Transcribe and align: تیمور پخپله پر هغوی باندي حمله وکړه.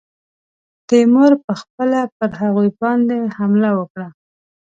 تیمور 0.87 1.31
پخپله 1.45 2.01
پر 2.15 2.29
هغوی 2.41 2.69
باندي 2.79 3.19
حمله 3.37 3.69
وکړه. 3.77 4.07